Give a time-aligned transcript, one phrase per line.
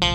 [0.00, 0.14] Hey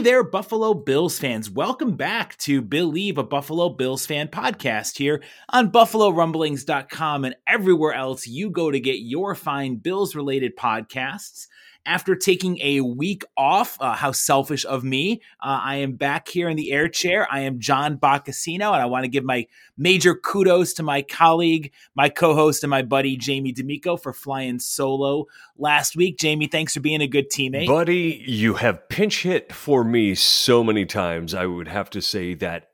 [0.00, 1.48] there, Buffalo Bills fans.
[1.48, 8.26] Welcome back to Believe a Buffalo Bills fan podcast here on BuffaloRumblings.com and everywhere else
[8.26, 11.46] you go to get your fine Bills related podcasts
[11.86, 13.78] after taking a week off.
[13.80, 15.22] Uh, how selfish of me.
[15.40, 17.26] Uh, I am back here in the air chair.
[17.30, 19.46] I am John Boccacino, and I want to give my
[19.78, 24.58] major kudos to my colleague, my co host, and my buddy, Jamie D'Amico, for flying
[24.58, 25.26] solo
[25.56, 26.18] last week.
[26.18, 27.66] Jamie, thanks for being a good teammate.
[27.66, 31.34] Buddy, you have pinch hit for me so many times.
[31.34, 32.70] I would have to say that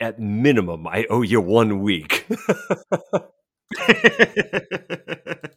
[0.00, 2.26] at minimum, I owe you one week.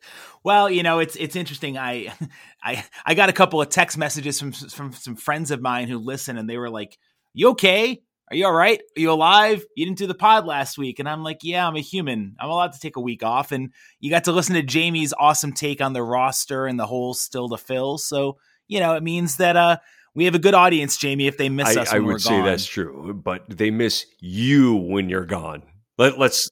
[0.43, 1.77] well, you know, it's it's interesting.
[1.77, 2.13] I
[2.63, 5.97] I I got a couple of text messages from from some friends of mine who
[5.97, 6.97] listen, and they were like,
[7.33, 8.01] "You okay?
[8.29, 8.79] Are you all right?
[8.79, 9.63] Are you alive?
[9.75, 12.35] You didn't do the pod last week." And I'm like, "Yeah, I'm a human.
[12.39, 15.53] I'm allowed to take a week off." And you got to listen to Jamie's awesome
[15.53, 17.97] take on the roster and the holes still to fill.
[17.97, 19.77] So you know, it means that uh
[20.13, 21.27] we have a good audience, Jamie.
[21.27, 22.45] If they miss I, us, I would say gone.
[22.45, 25.63] that's true, but they miss you when you're gone.
[25.97, 26.49] Let, let's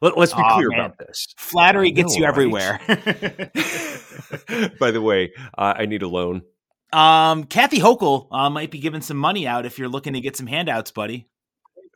[0.00, 0.80] let, us be oh, clear man.
[0.80, 1.34] about this.
[1.36, 2.28] Flattery know, gets you right?
[2.28, 2.80] everywhere.
[4.78, 6.42] By the way, uh, I need a loan.
[6.92, 10.36] Um, Kathy Hochul uh, might be giving some money out if you're looking to get
[10.36, 11.28] some handouts, buddy.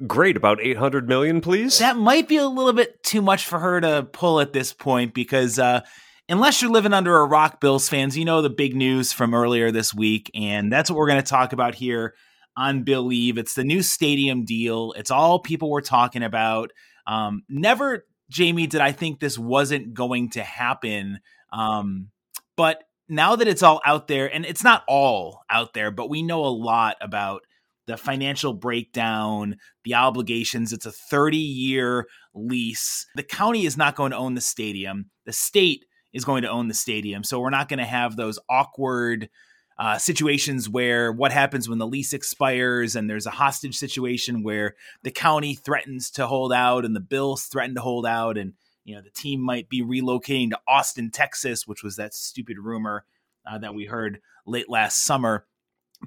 [0.06, 1.78] Great, about 800 million, please.
[1.78, 5.12] That might be a little bit too much for her to pull at this point
[5.12, 5.80] because uh,
[6.28, 9.70] unless you're living under a rock, Bills fans, you know the big news from earlier
[9.72, 12.14] this week, and that's what we're going to talk about here
[12.56, 13.38] on Bill Believe.
[13.38, 14.92] It's the new stadium deal.
[14.96, 16.72] It's all people were talking about.
[17.08, 21.20] Um, never, Jamie, did I think this wasn't going to happen.
[21.52, 22.10] Um,
[22.56, 26.22] but now that it's all out there, and it's not all out there, but we
[26.22, 27.42] know a lot about
[27.86, 30.74] the financial breakdown, the obligations.
[30.74, 33.06] It's a 30 year lease.
[33.16, 35.06] The county is not going to own the stadium.
[35.24, 37.24] The state is going to own the stadium.
[37.24, 39.30] So we're not going to have those awkward
[39.78, 44.74] uh, situations where what happens when the lease expires and there's a hostage situation where
[45.02, 48.94] the county threatens to hold out and the bills threaten to hold out and you
[48.94, 53.04] know the team might be relocating to austin texas which was that stupid rumor
[53.46, 55.46] uh, that we heard late last summer.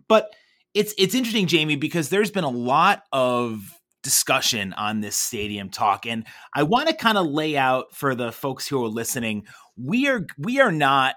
[0.08, 0.34] But
[0.74, 6.06] it's it's interesting jamie because there's been a lot of discussion on this stadium talk
[6.06, 9.46] and i want to kind of lay out for the folks who are listening
[9.78, 11.16] we are we are not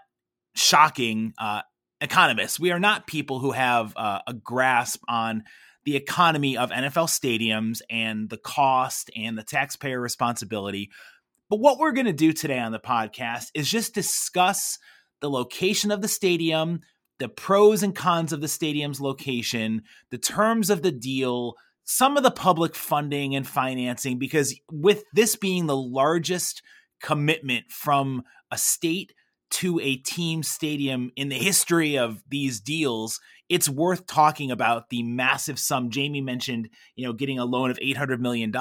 [0.57, 1.63] shocking uh,
[2.05, 2.61] economists.
[2.61, 5.45] We are not people who have uh, a grasp on
[5.85, 10.91] the economy of NFL stadiums and the cost and the taxpayer responsibility.
[11.51, 14.79] But what we're going to do today on the podcast is just discuss
[15.21, 16.81] the location of the stadium,
[17.19, 21.55] the pros and cons of the stadium's location, the terms of the deal,
[21.85, 26.63] some of the public funding and financing, because with this being the largest
[27.03, 29.13] commitment from a state
[29.55, 35.05] to a team stadium in the history of these deals, it's worth talking about the
[35.05, 38.53] massive sum Jamie mentioned, you know, getting a loan of $800 million.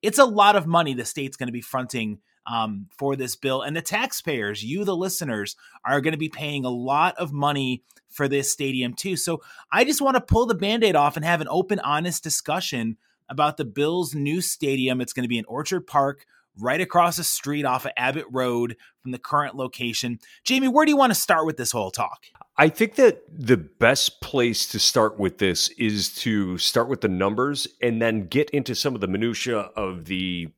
[0.00, 3.62] It's a lot of money the state's going to be fronting um, for this bill.
[3.62, 7.82] And the taxpayers, you, the listeners, are going to be paying a lot of money
[8.08, 9.16] for this stadium too.
[9.16, 12.22] So I just want to pull the band aid off and have an open, honest
[12.22, 12.96] discussion
[13.28, 15.00] about the Bills' new stadium.
[15.00, 16.26] It's going to be in Orchard Park
[16.60, 20.18] right across the street off of Abbott Road from the current location.
[20.44, 22.24] Jamie, where do you want to start with this whole talk?
[22.56, 27.08] I think that the best place to start with this is to start with the
[27.08, 30.48] numbers and then get into some of the minutia of the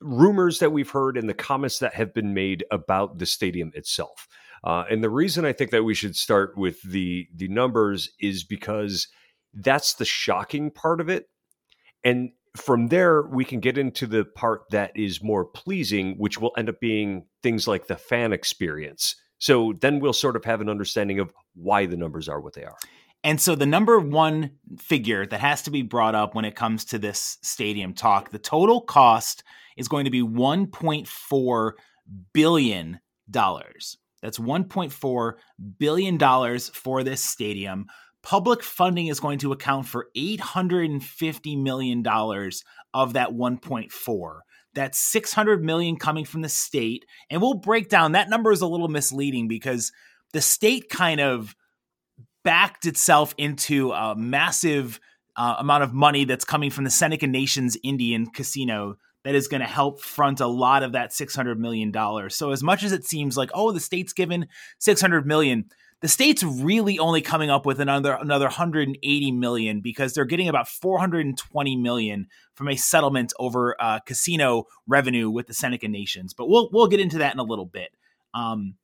[0.00, 4.28] rumors that we've heard and the comments that have been made about the stadium itself.
[4.64, 8.44] Uh, and the reason I think that we should start with the the numbers is
[8.44, 9.08] because
[9.54, 11.28] that's the shocking part of it.
[12.04, 16.52] And from there, we can get into the part that is more pleasing, which will
[16.56, 19.16] end up being things like the fan experience.
[19.38, 22.64] So then we'll sort of have an understanding of why the numbers are what they
[22.64, 22.76] are.
[23.24, 26.84] And so the number one figure that has to be brought up when it comes
[26.86, 29.42] to this stadium talk, the total cost
[29.76, 31.72] is going to be 1.4
[32.32, 33.00] billion
[33.30, 33.98] dollars.
[34.22, 35.32] That's 1.4
[35.78, 37.86] billion dollars for this stadium
[38.28, 42.06] public funding is going to account for $850 million
[42.92, 44.38] of that 1.4
[44.74, 48.66] that's 600 million coming from the state and we'll break down that number is a
[48.66, 49.92] little misleading because
[50.34, 51.56] the state kind of
[52.44, 55.00] backed itself into a massive
[55.36, 59.62] uh, amount of money that's coming from the Seneca Nations Indian Casino that is going
[59.62, 62.36] to help front a lot of that 600 million dollars.
[62.36, 64.48] So as much as it seems like oh the state's given
[64.80, 70.24] 600 million the state's really only coming up with another another 180 million because they're
[70.24, 76.34] getting about 420 million from a settlement over uh, casino revenue with the Seneca Nations.
[76.34, 77.90] But we'll we'll get into that in a little bit.
[78.32, 78.74] Um,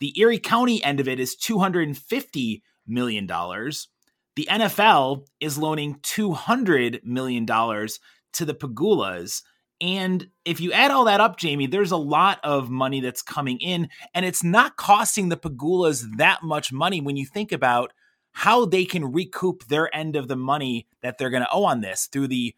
[0.00, 3.88] the Erie County end of it is 250 million dollars.
[4.34, 8.00] The NFL is loaning 200 million dollars
[8.34, 9.42] to the Pegulas
[9.80, 13.58] and if you add all that up, Jamie, there's a lot of money that's coming
[13.58, 17.92] in, and it's not costing the Pegulas that much money when you think about
[18.32, 21.80] how they can recoup their end of the money that they're going to owe on
[21.80, 22.54] this through the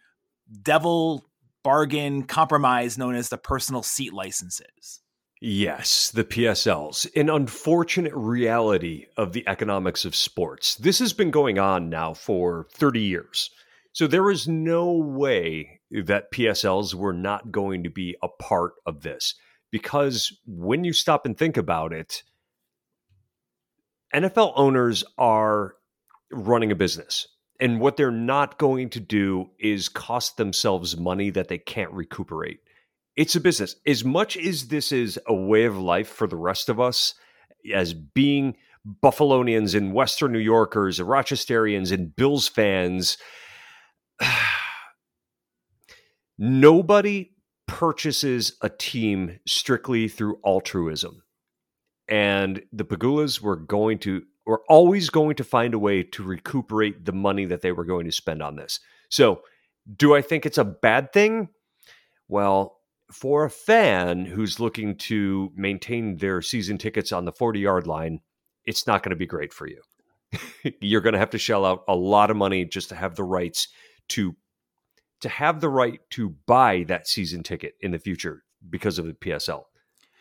[0.63, 1.29] devil
[1.63, 5.01] bargain compromise known as the personal seat licenses.
[5.41, 10.75] Yes, the PSLs, an unfortunate reality of the economics of sports.
[10.77, 13.51] This has been going on now for 30 years.
[13.93, 19.03] So there is no way that PSLs were not going to be a part of
[19.03, 19.35] this
[19.71, 22.23] because when you stop and think about it,
[24.15, 25.75] NFL owners are
[26.31, 27.27] running a business.
[27.61, 32.61] And what they're not going to do is cost themselves money that they can't recuperate.
[33.17, 33.75] It's a business.
[33.85, 37.15] As much as this is a way of life for the rest of us,
[37.75, 38.57] as being
[39.03, 43.19] Buffalonians and Western New Yorkers Rochesterians and Bills fans,
[46.39, 47.31] nobody
[47.67, 51.23] purchases a team strictly through altruism.
[52.09, 57.05] And the Pegulas were going to were always going to find a way to recuperate
[57.05, 58.81] the money that they were going to spend on this.
[59.11, 59.43] So,
[59.95, 61.49] do I think it's a bad thing?
[62.29, 62.79] Well,
[63.13, 68.21] for a fan who's looking to maintain their season tickets on the 40 yard line,
[68.65, 69.83] it's not going to be great for you.
[70.81, 73.25] You're going to have to shell out a lot of money just to have the
[73.25, 73.69] rights
[74.09, 74.35] to
[75.21, 79.15] to have the right to buy that season ticket in the future because of the
[79.15, 79.65] PSL.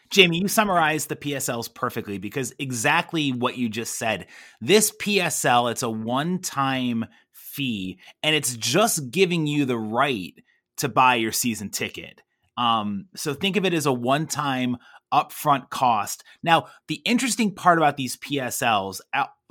[0.09, 4.27] Jamie, you summarized the PSLs perfectly because exactly what you just said.
[4.61, 10.33] This PSL, it's a one-time fee and it's just giving you the right
[10.77, 12.21] to buy your season ticket.
[12.55, 14.77] Um, so think of it as a one-time
[15.13, 16.23] upfront cost.
[16.41, 19.01] Now, the interesting part about these PSLs,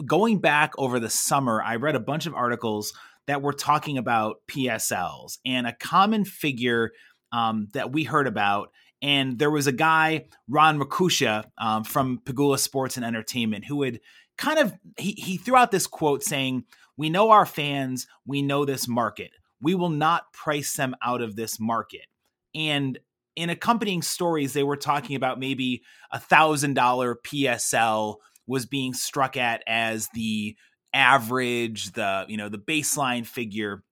[0.04, 2.92] going back over the summer, I read a bunch of articles
[3.26, 6.92] that we're talking about PSLs and a common figure
[7.32, 8.70] um, that we heard about.
[9.02, 14.00] And there was a guy, Ron Makusha um, from Pegula Sports and Entertainment, who would
[14.38, 16.64] kind of he, he threw out this quote saying,
[16.96, 19.32] "We know our fans, we know this market.
[19.60, 22.06] We will not price them out of this market."
[22.54, 22.98] And
[23.36, 29.36] in accompanying stories, they were talking about maybe a thousand dollar PSL was being struck
[29.36, 30.56] at as the
[30.96, 33.84] average, the you know the baseline figure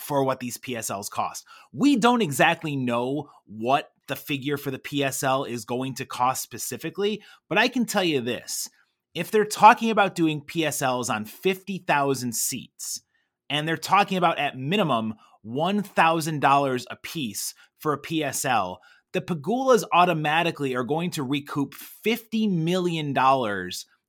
[0.00, 1.44] for what these PSLs cost.
[1.72, 7.22] We don't exactly know what the figure for the PSL is going to cost specifically,
[7.48, 8.68] but I can tell you this.
[9.14, 13.02] If they're talking about doing PSLs on 50,000 seats
[13.50, 15.14] and they're talking about at minimum
[15.46, 18.78] $1,000 a piece for a PSL,
[19.12, 23.12] the Pegulas automatically are going to recoup $50 million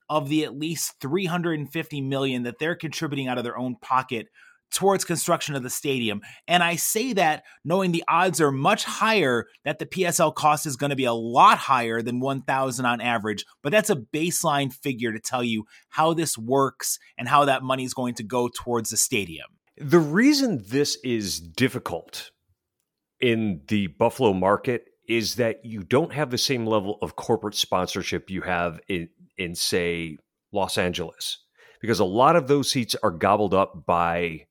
[0.09, 4.27] of the at least 350 million that they're contributing out of their own pocket
[4.73, 6.21] towards construction of the stadium.
[6.47, 10.75] And I say that knowing the odds are much higher that the PSL cost is
[10.75, 15.13] going to be a lot higher than 1000 on average, but that's a baseline figure
[15.13, 18.89] to tell you how this works and how that money is going to go towards
[18.89, 19.47] the stadium.
[19.77, 22.31] The reason this is difficult
[23.19, 28.29] in the Buffalo market is that you don't have the same level of corporate sponsorship
[28.29, 30.17] you have in, in say
[30.51, 31.39] Los Angeles
[31.81, 34.45] because a lot of those seats are gobbled up by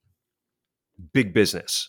[1.12, 1.88] big business.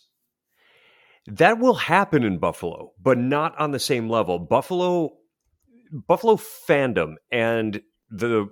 [1.28, 4.40] That will happen in Buffalo, but not on the same level.
[4.40, 5.12] Buffalo
[6.08, 8.50] Buffalo fandom and the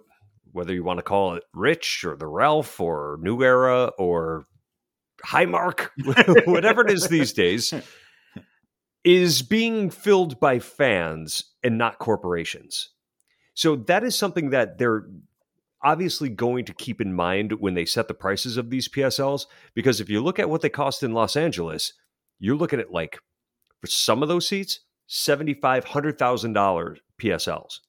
[0.52, 4.46] whether you want to call it Rich or the Ralph or New Era or
[5.26, 5.90] Highmark,
[6.46, 7.74] whatever it is these days,
[9.04, 12.90] is being filled by fans and not corporations.
[13.54, 15.06] So that is something that they're
[15.84, 19.46] obviously going to keep in mind when they set the prices of these PSLs.
[19.74, 21.94] Because if you look at what they cost in Los Angeles,
[22.40, 23.18] you're looking at like
[23.80, 27.80] for some of those seats, seventy five hundred thousand dollars PSLs.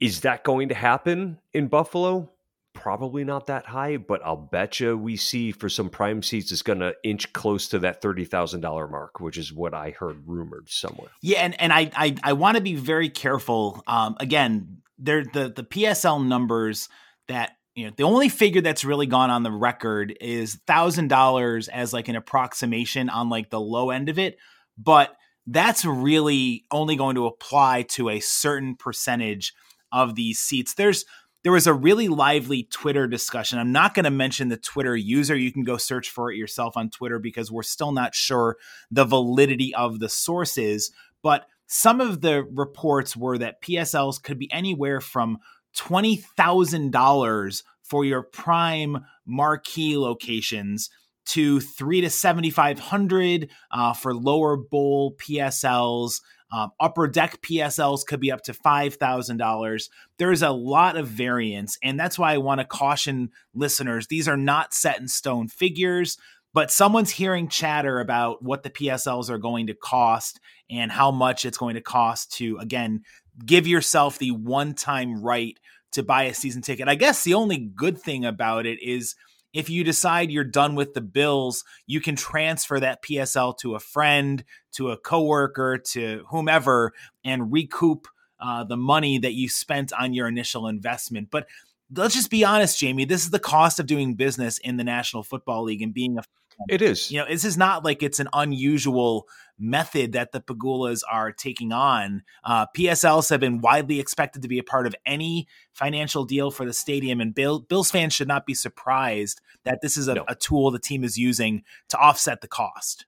[0.00, 2.30] Is that going to happen in Buffalo?
[2.76, 6.62] Probably not that high, but I'll bet you we see for some prime seats it's
[6.62, 10.22] going to inch close to that thirty thousand dollar mark, which is what I heard
[10.26, 11.08] rumored somewhere.
[11.22, 13.82] Yeah, and and I I, I want to be very careful.
[13.86, 16.88] Um, again, there the the PSL numbers
[17.28, 21.68] that you know the only figure that's really gone on the record is thousand dollars
[21.68, 24.36] as like an approximation on like the low end of it,
[24.78, 25.16] but
[25.46, 29.54] that's really only going to apply to a certain percentage
[29.92, 30.74] of these seats.
[30.74, 31.04] There's
[31.46, 33.60] there was a really lively Twitter discussion.
[33.60, 35.36] I'm not going to mention the Twitter user.
[35.36, 38.56] You can go search for it yourself on Twitter because we're still not sure
[38.90, 40.90] the validity of the sources.
[41.22, 45.38] But some of the reports were that PSLs could be anywhere from
[45.78, 50.90] $20,000 for your prime marquee locations
[51.26, 56.22] to three to 7,500 uh, for lower bowl PSLs.
[56.52, 59.88] Um, upper deck PSLs could be up to $5,000.
[60.18, 61.76] There's a lot of variance.
[61.82, 66.18] And that's why I want to caution listeners these are not set in stone figures,
[66.54, 71.44] but someone's hearing chatter about what the PSLs are going to cost and how much
[71.44, 73.02] it's going to cost to, again,
[73.44, 75.58] give yourself the one time right
[75.92, 76.88] to buy a season ticket.
[76.88, 79.16] I guess the only good thing about it is
[79.52, 83.80] if you decide you're done with the bills, you can transfer that PSL to a
[83.80, 84.44] friend,
[84.76, 86.92] to a coworker, to whomever,
[87.24, 88.08] and recoup
[88.40, 91.28] uh, the money that you spent on your initial investment.
[91.30, 91.46] But
[91.94, 93.04] let's just be honest, Jamie.
[93.04, 96.22] This is the cost of doing business in the National Football League and being a
[96.68, 97.10] it is.
[97.10, 99.28] You know, this is not like it's an unusual
[99.58, 102.22] method that the Pegulas are taking on.
[102.44, 106.64] Uh, PSLs have been widely expected to be a part of any financial deal for
[106.64, 110.24] the stadium, and Bill, Bills fans should not be surprised that this is a, no.
[110.28, 113.06] a tool the team is using to offset the cost.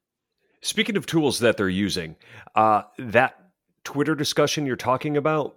[0.60, 2.16] Speaking of tools that they're using,
[2.54, 3.34] uh, that
[3.84, 5.56] Twitter discussion you're talking about,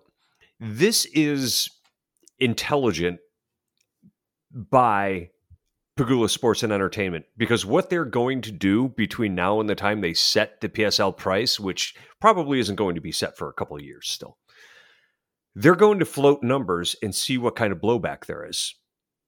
[0.59, 1.69] this is
[2.39, 3.19] intelligent
[4.53, 5.29] by
[5.97, 10.01] Pegula Sports and Entertainment because what they're going to do between now and the time
[10.01, 13.77] they set the PSL price, which probably isn't going to be set for a couple
[13.77, 14.37] of years still,
[15.55, 18.75] they're going to float numbers and see what kind of blowback there is.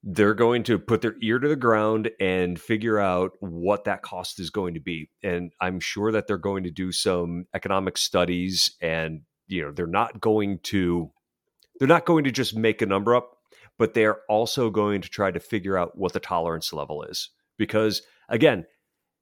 [0.06, 4.38] They're going to put their ear to the ground and figure out what that cost
[4.38, 5.10] is going to be.
[5.22, 9.86] And I'm sure that they're going to do some economic studies and you know, they're
[9.86, 11.10] not going to
[11.78, 13.34] they're not going to just make a number up
[13.78, 17.30] but they're also going to try to figure out what the tolerance level is.
[17.58, 18.66] Because again,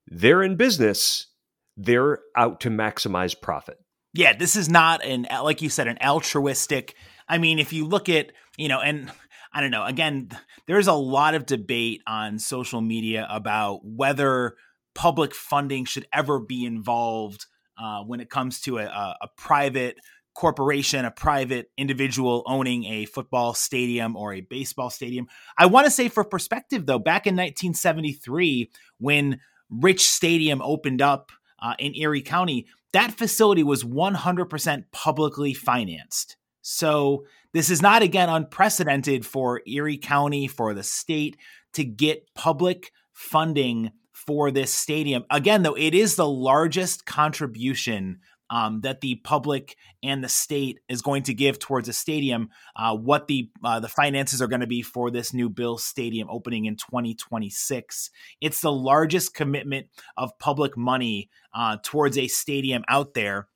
[0.07, 1.29] they're in business,
[1.77, 3.79] they're out to maximize profit.
[4.15, 6.95] Yeah, this is not an, like you said, an altruistic.
[7.29, 9.11] I mean, if you look at, you know, and
[9.55, 10.31] I don't know, again,
[10.67, 14.57] there's a lot of debate on social media about whether
[14.95, 17.47] public funding should ever be involved
[17.79, 19.97] uh, when it comes to a, a, private
[20.35, 25.27] corporation, a private individual owning a football stadium or a baseball stadium.
[25.59, 29.41] I want to say, for perspective, though, back in 1973, when
[29.71, 36.37] Rich Stadium opened up uh, in Erie County, that facility was 100% publicly financed.
[36.63, 41.37] So this is not, again, unprecedented for Erie County, for the state
[41.75, 45.25] to get public funding for this stadium.
[45.31, 48.21] Again, though, it is the largest contribution
[48.53, 52.95] um, that the public and the state is going to give towards a stadium, uh,
[52.95, 56.67] what the uh, the finances are going to be for this new Bill Stadium opening
[56.67, 58.11] in 2026.
[58.43, 59.87] It's the largest commitment
[60.19, 63.49] of public money uh, towards a stadium out there.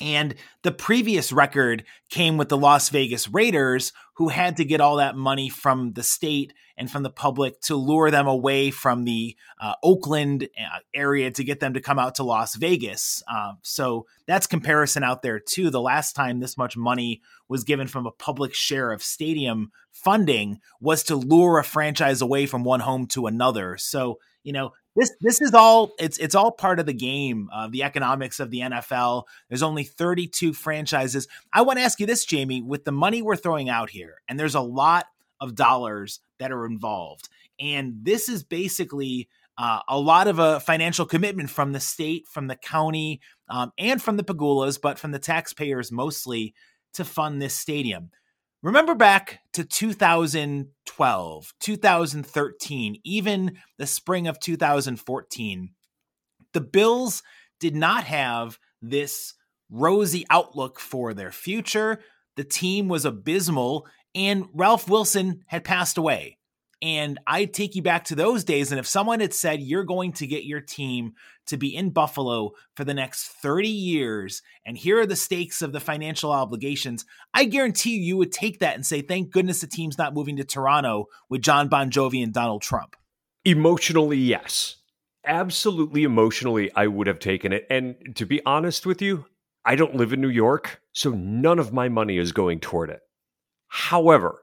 [0.00, 4.96] And the previous record came with the Las Vegas Raiders, who had to get all
[4.96, 9.36] that money from the state and from the public to lure them away from the
[9.60, 13.22] uh, Oakland uh, area to get them to come out to Las Vegas.
[13.30, 15.68] Uh, so that's comparison out there too.
[15.68, 20.60] The last time this much money was given from a public share of stadium funding
[20.80, 23.76] was to lure a franchise away from one home to another.
[23.76, 27.72] So you know this this is all it's it's all part of the game of
[27.72, 29.24] the economics of the NFL.
[29.48, 31.28] There's only 32 franchises.
[31.52, 34.38] I want to ask you this, Jamie, with the money we're throwing out here, and
[34.38, 35.06] there's a lot
[35.40, 37.28] of dollars that are involved,
[37.58, 42.46] and this is basically uh, a lot of a financial commitment from the state, from
[42.46, 46.54] the county, um, and from the pegulas, but from the taxpayers mostly
[46.94, 48.10] to fund this stadium.
[48.62, 55.70] Remember back to 2012, 2013, even the spring of 2014.
[56.52, 57.22] The Bills
[57.58, 59.32] did not have this
[59.70, 62.00] rosy outlook for their future.
[62.36, 66.36] The team was abysmal, and Ralph Wilson had passed away.
[66.82, 68.72] And I take you back to those days.
[68.72, 71.12] And if someone had said you're going to get your team
[71.46, 75.72] to be in Buffalo for the next 30 years, and here are the stakes of
[75.72, 79.66] the financial obligations, I guarantee you, you would take that and say, thank goodness the
[79.66, 82.96] team's not moving to Toronto with Jon Bon Jovi and Donald Trump.
[83.44, 84.76] Emotionally, yes.
[85.26, 87.66] Absolutely emotionally, I would have taken it.
[87.68, 89.26] And to be honest with you,
[89.64, 93.00] I don't live in New York, so none of my money is going toward it.
[93.68, 94.42] However,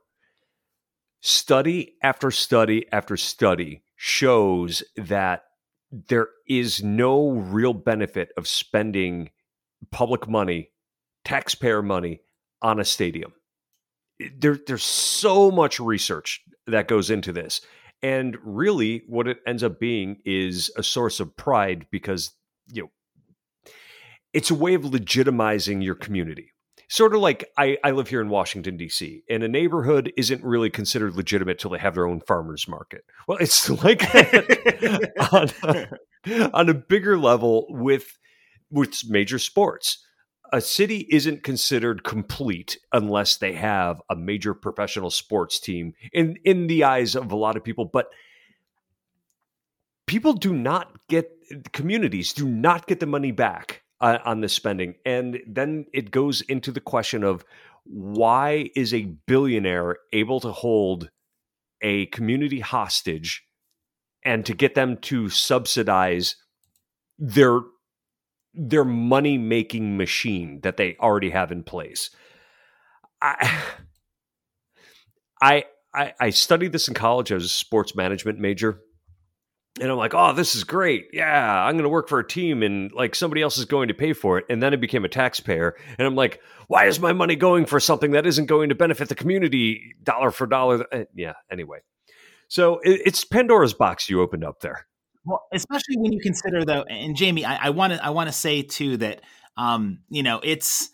[1.22, 5.44] study after study after study shows that
[5.92, 9.30] there is no real benefit of spending
[9.92, 10.72] public money,
[11.24, 12.22] taxpayer money
[12.62, 13.34] on a stadium.
[14.40, 17.62] there, there's so much research that goes into this.
[18.04, 22.32] And really, what it ends up being is a source of pride because,
[22.72, 22.92] you know,
[24.34, 26.52] it's a way of legitimizing your community.
[26.90, 30.70] Sort of like I, I live here in Washington, D.C., and a neighborhood isn't really
[30.70, 33.04] considered legitimate till they have their own farmer's market.
[33.28, 34.04] Well, it's like
[35.34, 38.18] on, a, on a bigger level with,
[38.72, 40.06] with major sports
[40.52, 46.68] a city isn't considered complete unless they have a major professional sports team in in
[46.68, 48.08] the eyes of a lot of people but
[50.06, 51.30] people do not get
[51.74, 56.42] communities do not get the money back uh, on the spending and then it goes
[56.42, 57.44] into the question of
[57.84, 61.10] why is a billionaire able to hold
[61.82, 63.44] a community hostage
[64.24, 66.36] and to get them to subsidize
[67.18, 67.62] their
[68.54, 72.10] their money making machine that they already have in place.
[73.22, 73.66] I,
[75.94, 78.80] I, I, studied this in college as a sports management major.
[79.80, 81.10] And I'm like, oh, this is great.
[81.14, 83.94] Yeah, I'm going to work for a team and like somebody else is going to
[83.94, 84.46] pay for it.
[84.50, 85.76] And then I became a taxpayer.
[85.98, 89.10] And I'm like, why is my money going for something that isn't going to benefit
[89.10, 90.86] the community dollar for dollar?
[90.92, 91.80] Uh, yeah, anyway.
[92.48, 94.88] So it's Pandora's box you opened up there.
[95.26, 98.62] Well, especially when you consider though, and Jamie, I want to I want to say
[98.62, 99.20] too that
[99.58, 100.90] um, you know it's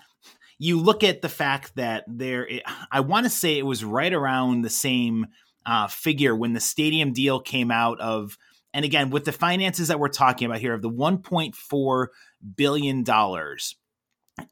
[0.64, 4.14] you look at the fact that there, it, I want to say it was right
[4.14, 5.28] around the same
[5.66, 8.38] uh, figure when the stadium deal came out of,
[8.74, 12.08] and again with the finances that we're talking about here of the 1.4
[12.56, 13.76] billion dollars,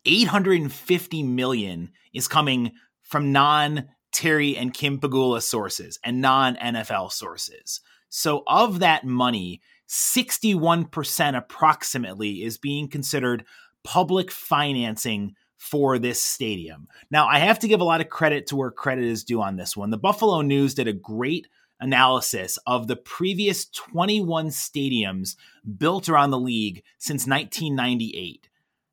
[0.06, 7.82] 850 million is coming from non Terry and Kim Pegula sources and non NFL sources.
[8.10, 13.46] So, of that money, 61% approximately is being considered
[13.84, 16.88] public financing for this stadium.
[17.10, 19.58] Now, I have to give a lot of credit to where credit is due on
[19.58, 19.92] this one.
[19.92, 21.48] The Buffalo News did a great
[21.82, 25.36] analysis of the previous 21 stadiums
[25.78, 28.48] built around the league since 1998.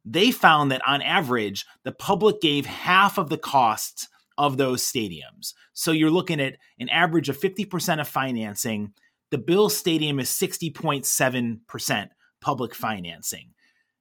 [0.05, 5.53] They found that on average, the public gave half of the costs of those stadiums.
[5.75, 8.95] So you're looking at an average of 50% of financing
[9.31, 12.09] the Bill Stadium is 60.7%
[12.41, 13.51] public financing.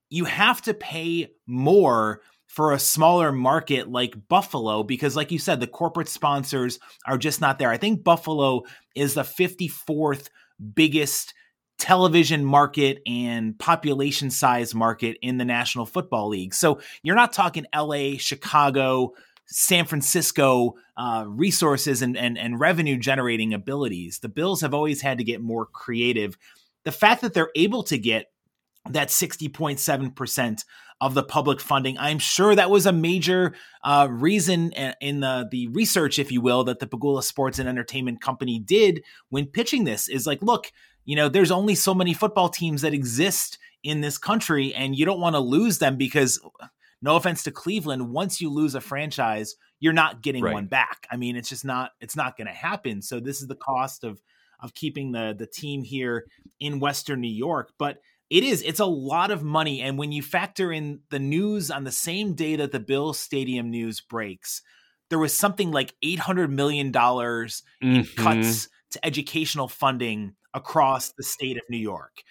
[0.09, 5.59] You have to pay more for a smaller market like Buffalo because, like you said,
[5.59, 7.69] the corporate sponsors are just not there.
[7.69, 8.63] I think Buffalo
[8.95, 10.29] is the 54th
[10.73, 11.33] biggest
[11.77, 16.55] television market and population size market in the National Football League.
[16.55, 19.13] So you're not talking LA, Chicago,
[19.45, 24.19] San Francisco uh, resources and, and, and revenue generating abilities.
[24.19, 26.37] The Bills have always had to get more creative.
[26.83, 28.31] The fact that they're able to get
[28.89, 30.63] that 60.7%
[30.99, 35.67] of the public funding, I'm sure that was a major uh, reason in the, the
[35.67, 40.07] research, if you will, that the Pegula Sports and Entertainment Company did when pitching this
[40.07, 40.71] is like, look,
[41.05, 45.05] you know, there's only so many football teams that exist in this country, and you
[45.05, 46.41] don't want to lose them because
[47.01, 50.53] no offense to Cleveland, once you lose a franchise, you're not getting right.
[50.53, 51.07] one back.
[51.11, 53.01] I mean, it's just not it's not going to happen.
[53.01, 54.21] So this is the cost of
[54.59, 56.25] of keeping the the team here
[56.59, 60.21] in Western New York, but it is it's a lot of money and when you
[60.21, 64.61] factor in the news on the same day that the Bill Stadium news breaks,
[65.09, 68.23] there was something like 800 million dollars in mm-hmm.
[68.23, 72.23] cuts to educational funding across the state of New York.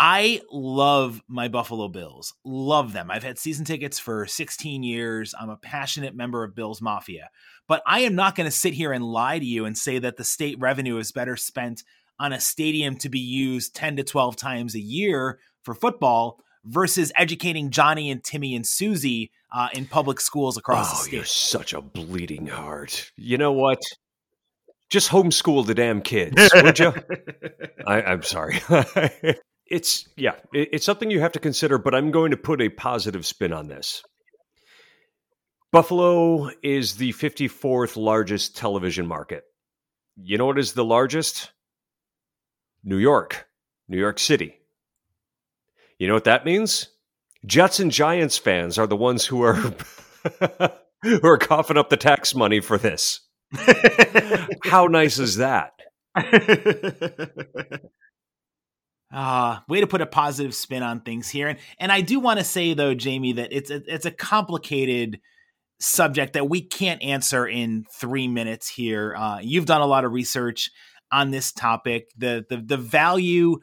[0.00, 2.32] I love my Buffalo Bills.
[2.44, 3.10] Love them.
[3.10, 5.34] I've had season tickets for 16 years.
[5.38, 7.30] I'm a passionate member of Bills Mafia.
[7.66, 10.16] But I am not going to sit here and lie to you and say that
[10.16, 11.82] the state revenue is better spent
[12.18, 17.12] on a stadium to be used 10 to 12 times a year for football versus
[17.16, 21.12] educating Johnny and Timmy and Susie uh, in public schools across oh, the state.
[21.14, 23.10] You're such a bleeding heart.
[23.16, 23.80] You know what?
[24.90, 26.94] Just homeschool the damn kids, would you?
[27.86, 28.60] I, I'm sorry.
[29.66, 33.26] it's yeah, it's something you have to consider, but I'm going to put a positive
[33.26, 34.02] spin on this.
[35.70, 39.44] Buffalo is the 54th largest television market.
[40.16, 41.52] You know what is the largest?
[42.88, 43.46] New York,
[43.86, 44.54] New York City.
[45.98, 46.88] You know what that means?
[47.44, 49.56] Jets and Giants fans are the ones who are
[51.02, 53.20] who are coughing up the tax money for this.
[54.64, 55.72] How nice is that?
[59.12, 61.48] Uh, way to put a positive spin on things here.
[61.48, 65.20] And and I do want to say though, Jamie, that it's a, it's a complicated
[65.78, 69.14] subject that we can't answer in three minutes here.
[69.14, 70.70] Uh, you've done a lot of research
[71.10, 72.10] on this topic.
[72.16, 73.58] The the the value.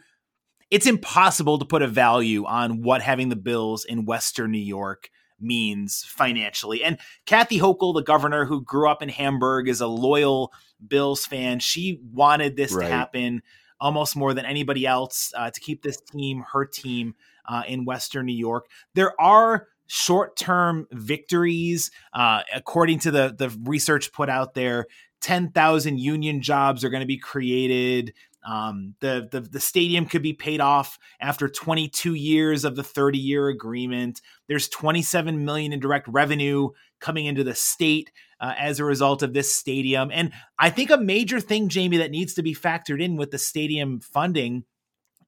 [0.72, 5.10] It's impossible to put a value on what having the Bills in Western New York
[5.40, 6.84] means financially.
[6.84, 10.52] And Kathy Hochul, the governor who grew up in Hamburg, is a loyal
[10.86, 11.60] Bills fan.
[11.60, 12.88] She wanted this right.
[12.88, 13.44] to happen
[13.80, 17.14] almost more than anybody else uh, to keep this team, her team,
[17.48, 18.68] uh, in Western New York.
[18.96, 24.88] There are short-term victories, uh, according to the the research put out there.
[25.26, 28.14] 10,000 union jobs are going to be created.
[28.48, 33.18] Um, the, the the stadium could be paid off after 22 years of the 30
[33.18, 34.22] year agreement.
[34.48, 39.34] There's 27 million in direct revenue coming into the state uh, as a result of
[39.34, 43.16] this stadium, and I think a major thing, Jamie, that needs to be factored in
[43.16, 44.64] with the stadium funding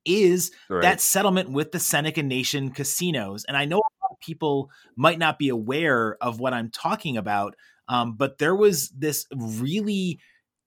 [0.06, 0.84] is right.
[0.84, 3.46] that settlement with the Seneca Nation casinos.
[3.46, 7.18] And I know a lot of people might not be aware of what I'm talking
[7.18, 7.56] about,
[7.88, 10.20] um, but there was this really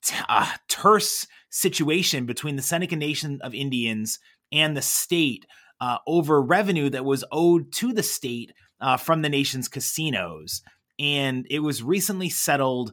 [0.04, 4.18] t- uh, terse situation between the Seneca Nation of Indians
[4.52, 5.46] and the state
[5.80, 10.62] uh, over revenue that was owed to the state uh, from the nation's casinos.
[10.98, 12.92] And it was recently settled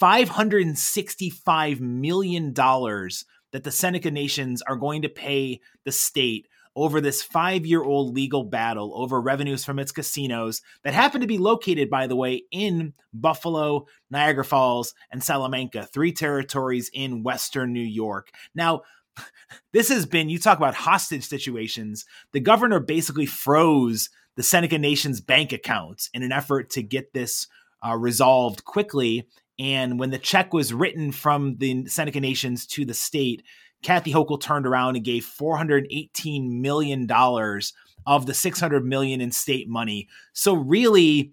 [0.00, 6.46] $565 million that the Seneca Nations are going to pay the state
[6.78, 11.26] over this five year old legal battle over revenues from its casinos that happen to
[11.26, 17.72] be located, by the way, in Buffalo, Niagara Falls, and Salamanca, three territories in Western
[17.72, 18.30] New York.
[18.54, 18.82] Now,
[19.72, 22.04] this has been, you talk about hostage situations.
[22.32, 27.48] The governor basically froze the Seneca Nation's bank accounts in an effort to get this
[27.84, 29.26] uh, resolved quickly.
[29.58, 33.42] And when the check was written from the Seneca Nations to the state,
[33.82, 37.72] Kathy Hochul turned around and gave 418 million dollars
[38.06, 40.08] of the 600 million in state money.
[40.32, 41.32] So really,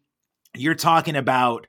[0.55, 1.67] you're talking about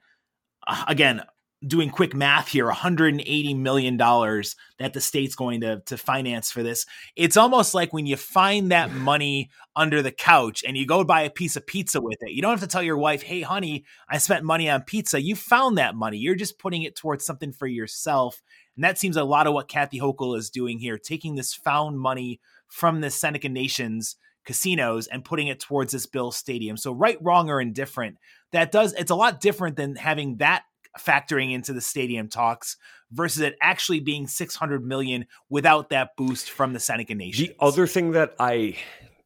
[0.67, 1.23] uh, again
[1.67, 6.63] doing quick math here 180 million dollars that the state's going to to finance for
[6.63, 6.87] this.
[7.17, 11.23] It's almost like when you find that money under the couch and you go buy
[11.23, 12.33] a piece of pizza with it.
[12.33, 15.21] You don't have to tell your wife hey honey i spent money on pizza.
[15.21, 16.19] You found that money.
[16.19, 18.43] You're just putting it towards something for yourself.
[18.77, 21.99] And that seems a lot of what kathy hochul is doing here taking this found
[21.99, 26.77] money from the seneca nations casinos and putting it towards this bill stadium.
[26.77, 28.17] So right wrong or indifferent
[28.53, 30.63] that does it's a lot different than having that
[30.99, 32.77] factoring into the stadium talks
[33.11, 37.47] versus it actually being 600 million without that boost from the Seneca Nation.
[37.47, 38.77] The other thing that I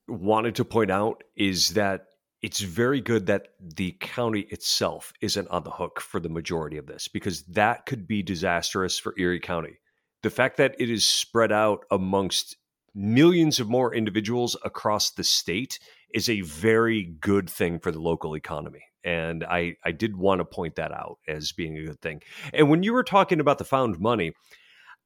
[0.09, 2.07] wanted to point out is that
[2.43, 6.87] it's very good that the county itself isn't on the hook for the majority of
[6.87, 9.79] this because that could be disastrous for Erie County.
[10.23, 12.57] The fact that it is spread out amongst
[12.95, 15.79] millions of more individuals across the state
[16.13, 20.45] is a very good thing for the local economy and I I did want to
[20.45, 22.23] point that out as being a good thing.
[22.53, 24.33] And when you were talking about the found money,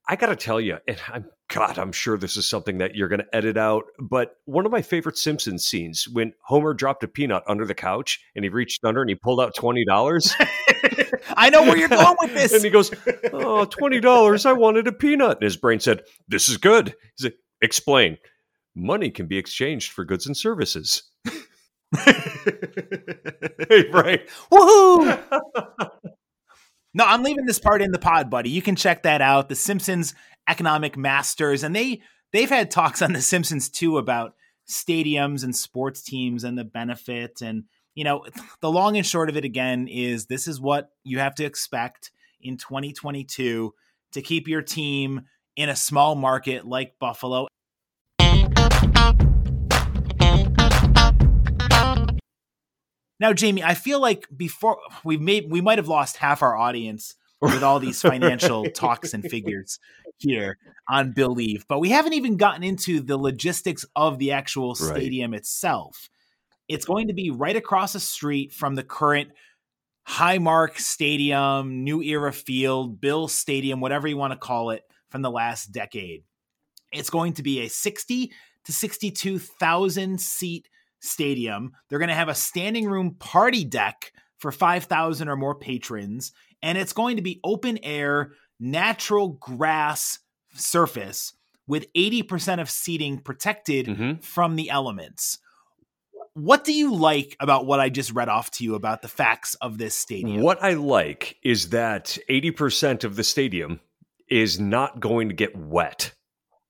[0.09, 3.09] I got to tell you, and I'm God, I'm sure this is something that you're
[3.09, 7.09] going to edit out, but one of my favorite Simpsons scenes when Homer dropped a
[7.09, 10.35] peanut under the couch and he reached under and he pulled out twenty dollars.
[11.37, 12.53] I know where you're going with this.
[12.55, 12.91] and he goes,
[13.33, 14.47] "Oh, twenty dollars!
[14.47, 18.19] I wanted a peanut." And his brain said, "This is good." He's like, "Explain."
[18.75, 21.05] Money can be exchanged for goods and services.
[23.93, 24.29] right.
[24.51, 25.19] Woohoo!
[26.95, 28.51] no, I'm leaving this part in the pod, buddy.
[28.51, 29.49] You can check that out.
[29.49, 30.15] The Simpsons
[30.49, 32.03] Economic Masters, and they
[32.33, 34.35] they've had talks on the Simpsons too about
[34.69, 37.43] stadiums and sports teams and the benefit.
[37.43, 38.27] And you know,
[38.61, 42.11] the long and short of it again is this is what you have to expect
[42.41, 43.73] in 2022
[44.13, 45.23] to keep your team
[45.57, 47.47] in a small market like Buffalo
[53.25, 57.17] Now, Jamie, I feel like before we made we might have lost half our audience
[57.41, 59.79] with all these financial talks and figures
[60.19, 60.59] here
[60.91, 65.39] on Believe, but we haven't even gotten into the logistics of the actual stadium right.
[65.39, 66.11] itself.
[66.69, 69.31] It's going to be right across the street from the current
[70.07, 75.31] Highmark Stadium, New Era Field, Bill Stadium, whatever you want to call it, from the
[75.31, 76.25] last decade.
[76.93, 78.33] It's going to be a 60
[78.67, 80.69] to 62,000 seat
[81.05, 81.73] stadium.
[81.89, 86.77] They're going to have a standing room party deck for 5,000 or more patrons, and
[86.77, 90.19] it's going to be open air, natural grass
[90.55, 91.33] surface
[91.67, 94.21] with 80% of seating protected mm-hmm.
[94.21, 95.39] from the elements.
[96.35, 99.55] What do you like about what I just read off to you about the facts
[99.57, 100.43] of this stadium?
[100.43, 103.81] What I like is that 80% of the stadium
[104.29, 106.13] is not going to get wet.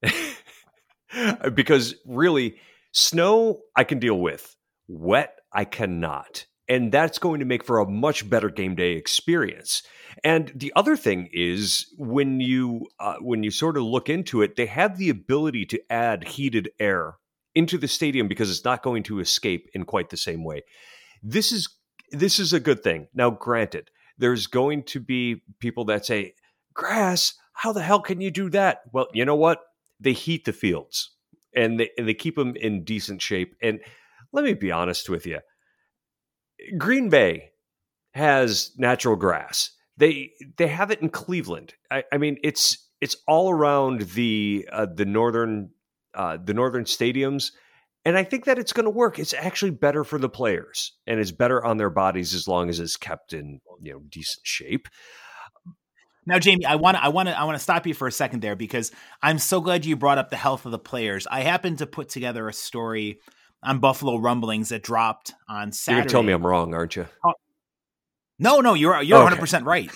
[1.54, 2.56] because really,
[2.94, 4.54] Snow, I can deal with.
[4.86, 6.46] Wet, I cannot.
[6.68, 9.82] And that's going to make for a much better game day experience.
[10.22, 14.54] And the other thing is when you uh, when you sort of look into it,
[14.54, 17.16] they have the ability to add heated air
[17.54, 20.62] into the stadium because it's not going to escape in quite the same way.
[21.20, 21.68] This is
[22.12, 23.08] this is a good thing.
[23.12, 26.34] Now, granted, there's going to be people that say,
[26.72, 28.82] grass, how the hell can you do that?
[28.92, 29.62] Well, you know what?
[29.98, 31.13] They heat the fields
[31.56, 33.54] and they, and they keep them in decent shape.
[33.62, 33.80] And
[34.32, 35.40] let me be honest with you
[36.78, 37.50] Green Bay
[38.12, 39.70] has natural grass.
[39.96, 41.74] They they have it in Cleveland.
[41.90, 45.70] I, I mean, it's it's all around the uh, the northern
[46.14, 47.52] uh, the northern stadiums,
[48.04, 49.18] and I think that it's going to work.
[49.18, 52.80] It's actually better for the players, and it's better on their bodies as long as
[52.80, 54.88] it's kept in you know decent shape.
[56.26, 58.12] Now, Jamie, I want to I want to I want to stop you for a
[58.12, 61.26] second there because I'm so glad you brought up the health of the players.
[61.30, 63.20] I happened to put together a story
[63.62, 65.96] on Buffalo Rumblings that dropped on Saturday.
[65.96, 67.06] You're gonna tell me I'm wrong, aren't you?
[67.24, 67.34] Oh,
[68.38, 69.90] no, no, you're you're 100 percent right.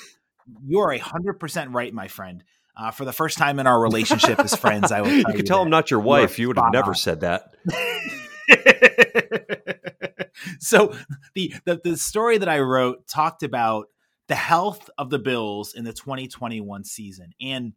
[0.66, 2.44] You're hundred percent right, my friend.
[2.76, 5.10] Uh, for the first time in our relationship as friends, I will.
[5.10, 6.38] you could tell I'm not your wife.
[6.38, 6.94] You would have never on.
[6.94, 7.54] said that.
[10.60, 10.94] so
[11.34, 13.88] the, the the story that I wrote talked about
[14.28, 17.72] the health of the Bills in the 2021 season, and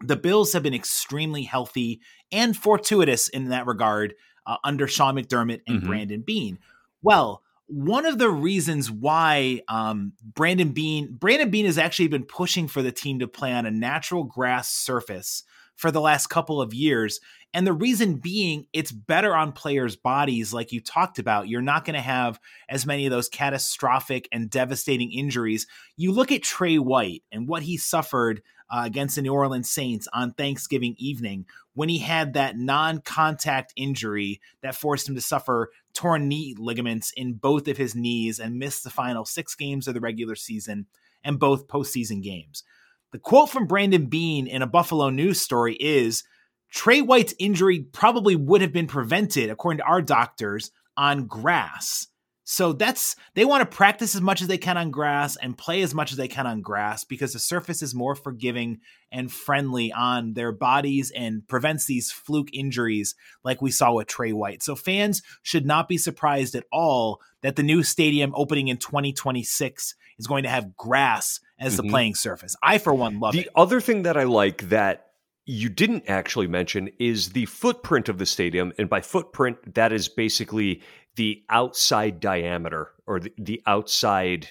[0.00, 2.00] the Bills have been extremely healthy
[2.32, 4.14] and fortuitous in that regard
[4.46, 5.86] uh, under Sean McDermott and mm-hmm.
[5.86, 6.58] Brandon Beane.
[7.02, 12.66] Well, one of the reasons why um, Brandon Beane Brandon Beane has actually been pushing
[12.66, 15.44] for the team to play on a natural grass surface
[15.78, 17.20] for the last couple of years.
[17.54, 21.48] And the reason being, it's better on players' bodies, like you talked about.
[21.48, 25.68] You're not going to have as many of those catastrophic and devastating injuries.
[25.96, 30.08] You look at Trey White and what he suffered uh, against the New Orleans Saints
[30.12, 35.70] on Thanksgiving evening when he had that non contact injury that forced him to suffer
[35.94, 39.94] torn knee ligaments in both of his knees and missed the final six games of
[39.94, 40.86] the regular season
[41.22, 42.64] and both postseason games.
[43.12, 46.24] The quote from Brandon Beane in a Buffalo News story is
[46.70, 52.08] Trey White's injury probably would have been prevented, according to our doctors, on grass.
[52.44, 55.82] So that's they want to practice as much as they can on grass and play
[55.82, 58.80] as much as they can on grass because the surface is more forgiving
[59.12, 64.32] and friendly on their bodies and prevents these fluke injuries like we saw with Trey
[64.32, 64.62] White.
[64.62, 69.94] So fans should not be surprised at all that the new stadium opening in 2026
[70.18, 71.86] is going to have grass as mm-hmm.
[71.86, 72.56] the playing surface.
[72.62, 73.44] I for one love the it.
[73.44, 75.06] The other thing that I like that
[75.46, 78.72] you didn't actually mention is the footprint of the stadium.
[78.78, 80.82] And by footprint, that is basically
[81.16, 84.48] the outside diameter or the, the outside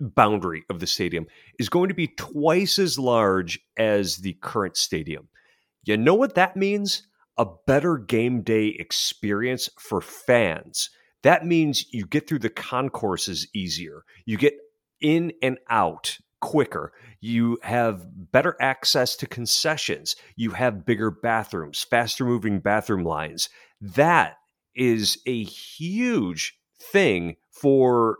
[0.00, 1.26] boundary of the stadium
[1.58, 5.28] is going to be twice as large as the current stadium.
[5.84, 7.06] You know what that means?
[7.36, 10.88] A better game day experience for fans.
[11.22, 14.04] That means you get through the concourses easier.
[14.24, 14.54] You get
[15.00, 16.92] in and out quicker.
[17.20, 20.16] You have better access to concessions.
[20.36, 23.48] You have bigger bathrooms, faster moving bathroom lines.
[23.80, 24.34] That
[24.74, 28.18] is a huge thing for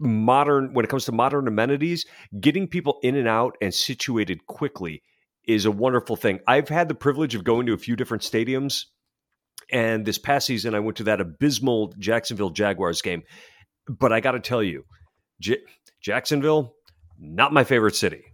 [0.00, 2.06] modern when it comes to modern amenities
[2.40, 5.02] getting people in and out and situated quickly
[5.46, 8.86] is a wonderful thing i've had the privilege of going to a few different stadiums
[9.70, 13.22] and this past season i went to that abysmal jacksonville jaguars game
[13.86, 14.84] but i got to tell you
[15.38, 15.62] J-
[16.00, 16.74] jacksonville
[17.18, 18.24] not my favorite city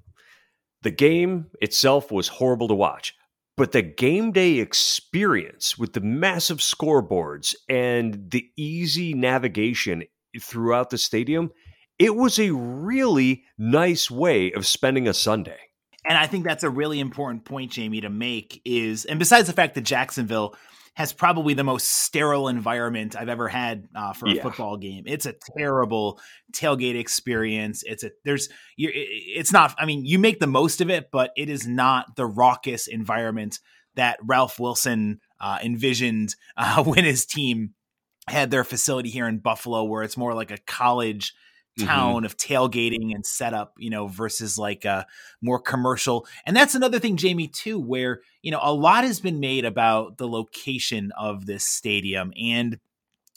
[0.83, 3.15] the game itself was horrible to watch
[3.61, 10.05] but the game day experience with the massive scoreboards and the easy navigation
[10.41, 11.51] throughout the stadium,
[11.99, 15.59] it was a really nice way of spending a Sunday.
[16.07, 19.53] And I think that's a really important point, Jamie, to make is, and besides the
[19.53, 20.57] fact that Jacksonville
[20.95, 24.43] has probably the most sterile environment I've ever had uh, for a yeah.
[24.43, 25.05] football game.
[25.07, 26.21] It's a terrible
[26.53, 27.83] tailgate experience.
[27.87, 29.75] It's a there's it's not.
[29.79, 33.61] I mean, you make the most of it, but it is not the raucous environment
[33.95, 37.75] that Ralph Wilson uh, envisioned uh, when his team
[38.29, 41.33] had their facility here in Buffalo, where it's more like a college.
[41.87, 42.25] Town mm-hmm.
[42.25, 45.07] of tailgating and setup, you know, versus like a
[45.41, 46.27] more commercial.
[46.47, 50.19] And that's another thing, Jamie, too, where, you know, a lot has been made about
[50.19, 52.33] the location of this stadium.
[52.41, 52.79] And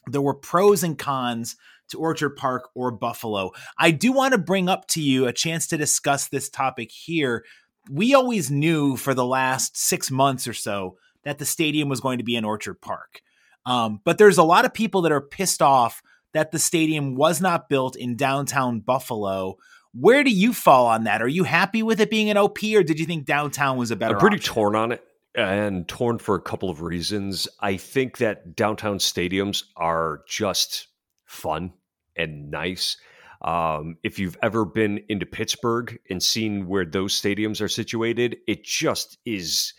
[0.08, 1.56] there were pros and cons
[1.90, 3.52] to Orchard Park or Buffalo.
[3.78, 7.44] I do want to bring up to you a chance to discuss this topic here.
[7.90, 12.18] We always knew for the last six months or so that the stadium was going
[12.18, 13.22] to be in Orchard Park.
[13.66, 16.02] Um, but there's a lot of people that are pissed off
[16.34, 19.58] that the stadium was not built in downtown Buffalo.
[19.94, 21.22] Where do you fall on that?
[21.22, 23.96] Are you happy with it being an OP, or did you think downtown was a
[23.96, 24.16] better?
[24.16, 24.54] I'm pretty option?
[24.54, 25.04] torn on it,
[25.36, 27.48] and torn for a couple of reasons.
[27.60, 30.88] I think that downtown stadiums are just
[31.26, 31.74] fun
[32.16, 32.98] and nice.
[33.42, 38.64] Um, if you've ever been into Pittsburgh and seen where those stadiums are situated, it
[38.64, 39.74] just is.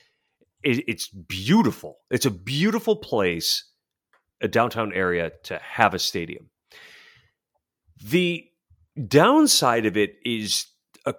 [0.62, 1.98] It, it's beautiful.
[2.10, 3.64] It's a beautiful place
[4.40, 6.50] a downtown area to have a stadium.
[8.02, 8.44] The
[9.08, 10.66] downside of it is
[11.06, 11.14] a,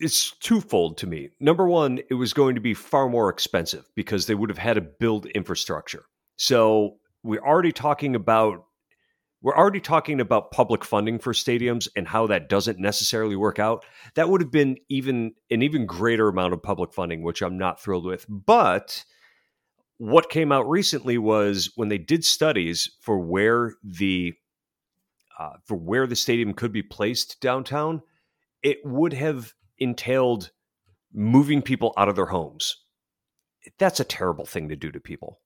[0.00, 1.30] it's twofold to me.
[1.40, 4.74] Number one, it was going to be far more expensive because they would have had
[4.74, 6.04] to build infrastructure.
[6.36, 8.64] So we're already talking about
[9.44, 13.84] we're already talking about public funding for stadiums and how that doesn't necessarily work out.
[14.14, 17.78] That would have been even an even greater amount of public funding, which I'm not
[17.78, 18.24] thrilled with.
[18.26, 19.04] But
[19.98, 24.34] what came out recently was when they did studies for where the
[25.38, 28.02] uh, for where the stadium could be placed downtown,
[28.62, 30.50] it would have entailed
[31.12, 32.76] moving people out of their homes.
[33.78, 35.40] That's a terrible thing to do to people.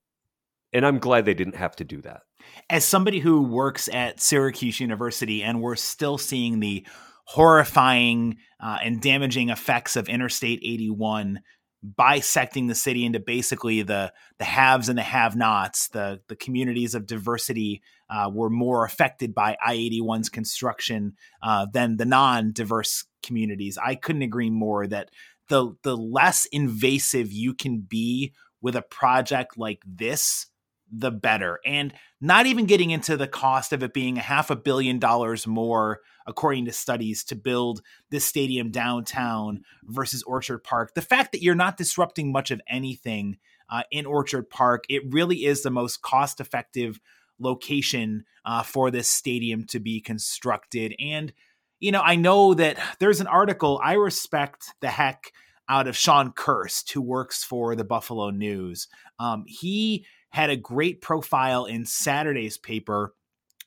[0.72, 2.20] And I'm glad they didn't have to do that.
[2.68, 6.86] As somebody who works at Syracuse University, and we're still seeing the
[7.24, 11.40] horrifying uh, and damaging effects of Interstate 81
[11.82, 15.88] bisecting the city into basically the the haves and the have-nots.
[15.88, 22.04] The the communities of diversity uh, were more affected by I-81's construction uh, than the
[22.04, 23.78] non-diverse communities.
[23.82, 25.10] I couldn't agree more that
[25.48, 30.46] the the less invasive you can be with a project like this
[30.90, 31.60] the better.
[31.64, 35.46] And not even getting into the cost of it being a half a billion dollars
[35.46, 40.94] more, according to studies, to build this stadium downtown versus Orchard Park.
[40.94, 43.38] The fact that you're not disrupting much of anything
[43.68, 47.00] uh, in Orchard Park, it really is the most cost effective
[47.40, 50.94] location uh, for this stadium to be constructed.
[51.00, 51.32] And,
[51.80, 55.32] you know, I know that there's an article, I respect the heck
[55.68, 58.88] out of Sean Kirst, who works for the Buffalo News.
[59.18, 63.14] Um, he had a great profile in Saturday's paper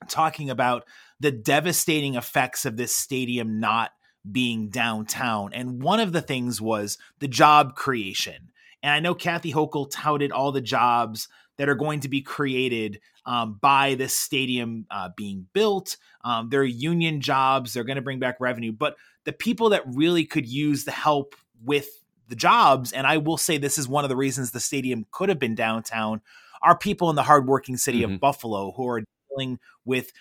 [0.08, 0.86] talking about
[1.22, 3.92] the devastating effects of this stadium not
[4.30, 5.54] being downtown.
[5.54, 8.52] And one of the things was the job creation.
[8.82, 13.00] And I know Kathy Hochul touted all the jobs that are going to be created
[13.26, 15.98] um, by this stadium uh, being built.
[16.24, 18.72] Um, they're union jobs, they're going to bring back revenue.
[18.72, 21.88] But the people that really could use the help with
[22.30, 25.30] the jobs, and I will say this is one of the reasons the stadium could
[25.30, 26.22] have been downtown,
[26.64, 28.16] are people in the hardworking city mm-hmm.
[28.16, 30.12] of Buffalo who are dealing with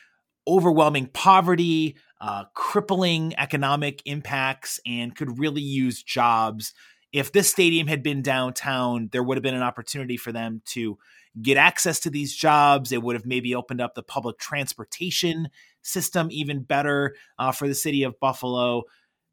[0.51, 6.75] overwhelming poverty, uh, crippling economic impacts, and could really use jobs.
[7.13, 10.99] If this stadium had been downtown, there would have been an opportunity for them to
[11.41, 12.93] get access to these jobs.
[12.93, 15.49] It would have maybe opened up the public transportation
[15.83, 18.85] system even better uh, for the city of Buffalo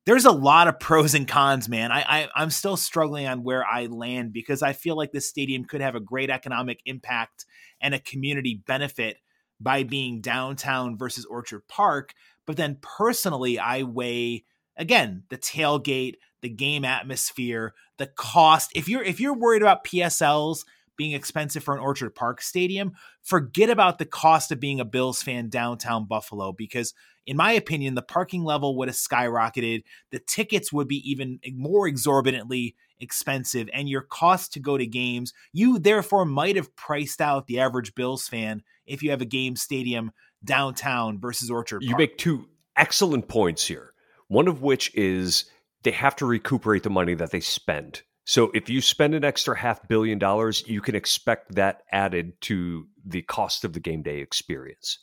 [0.08, 1.92] there's a lot of pros and cons, man.
[1.92, 5.66] I, I am still struggling on where I land because I feel like this stadium
[5.66, 7.46] could have a great economic impact
[7.82, 9.18] and a community benefit
[9.60, 12.14] by being downtown versus Orchard Park.
[12.46, 18.72] But then personally, I weigh again the tailgate, the game atmosphere, the cost.
[18.76, 20.64] If you're if you're worried about PSLs
[20.98, 25.22] being expensive for an Orchard Park stadium, forget about the cost of being a Bills
[25.22, 26.94] fan downtown Buffalo because
[27.28, 29.84] in my opinion, the parking level would have skyrocketed.
[30.12, 35.34] The tickets would be even more exorbitantly expensive, and your cost to go to games,
[35.52, 39.58] you therefore might have priced out the average Bills fan if you have a game
[39.58, 40.12] stadium
[40.44, 41.90] downtown versus Orchard Park.
[41.90, 43.92] You make two excellent points here.
[44.30, 45.46] One of which is
[45.84, 48.04] they have to recuperate the money that they spend.
[48.28, 52.86] So if you spend an extra half billion dollars, you can expect that added to
[53.06, 55.00] the cost of the game day experience.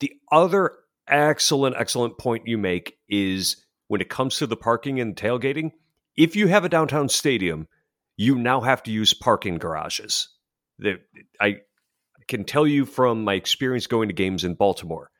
[0.00, 0.72] The other
[1.06, 5.70] excellent, excellent point you make is when it comes to the parking and tailgating,
[6.16, 7.68] if you have a downtown stadium,
[8.16, 10.28] you now have to use parking garages.
[11.40, 11.58] I
[12.26, 15.12] can tell you from my experience going to games in Baltimore,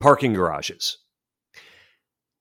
[0.00, 0.96] parking garages.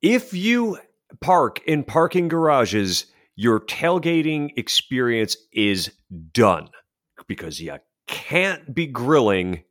[0.02, 0.78] If you
[1.20, 5.92] park in parking garages, your tailgating experience is
[6.32, 6.70] done
[7.28, 9.64] because you can't be grilling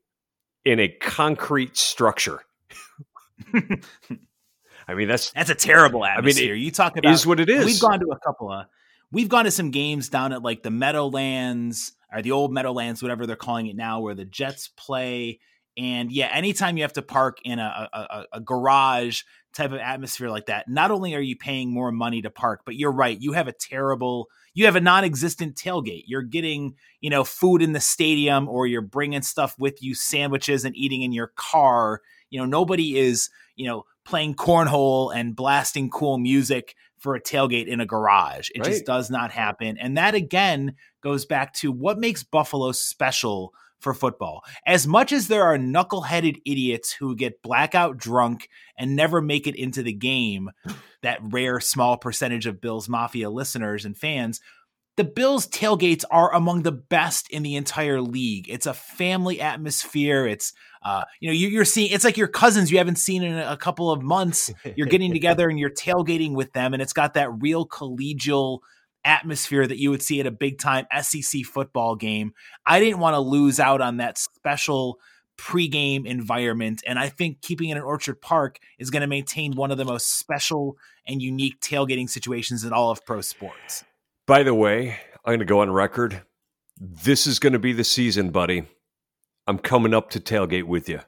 [0.64, 2.40] in a concrete structure.
[4.86, 6.52] I mean, that's that's a terrible atmosphere.
[6.52, 7.64] I mean, you talk about is what it is.
[7.64, 8.66] We've gone to a couple of
[9.10, 13.26] we've gone to some games down at like the Meadowlands or the old Meadowlands, whatever
[13.26, 15.40] they're calling it now, where the Jets play.
[15.76, 19.22] And yeah, anytime you have to park in a, a, a garage
[19.54, 22.76] type of atmosphere like that, not only are you paying more money to park, but
[22.76, 26.04] you're right, you have a terrible, you have a non-existent tailgate.
[26.06, 30.64] You're getting, you know, food in the stadium, or you're bringing stuff with you, sandwiches,
[30.64, 32.00] and eating in your car
[32.34, 37.68] you know, nobody is, you know, playing cornhole and blasting cool music for a tailgate
[37.68, 38.50] in a garage.
[38.52, 38.70] It right.
[38.70, 39.78] just does not happen.
[39.78, 43.54] And that again goes back to what makes Buffalo special
[43.84, 44.42] for football.
[44.66, 49.54] As much as there are knuckleheaded idiots who get blackout drunk and never make it
[49.54, 50.50] into the game,
[51.02, 54.40] that rare small percentage of Bills Mafia listeners and fans,
[54.96, 58.48] the Bills tailgates are among the best in the entire league.
[58.48, 60.26] It's a family atmosphere.
[60.26, 63.56] It's uh, you know, you're seeing it's like your cousins you haven't seen in a
[63.56, 64.52] couple of months.
[64.76, 68.60] You're getting together and you're tailgating with them, and it's got that real collegial
[69.04, 72.32] atmosphere that you would see at a big time SEC football game.
[72.66, 74.98] I didn't want to lose out on that special
[75.36, 76.82] pregame environment.
[76.86, 79.84] And I think keeping it in Orchard Park is going to maintain one of the
[79.84, 80.76] most special
[81.06, 83.84] and unique tailgating situations in all of pro sports.
[84.26, 86.22] By the way, I'm going to go on record.
[86.80, 88.66] This is going to be the season, buddy.
[89.46, 91.00] I'm coming up to tailgate with you.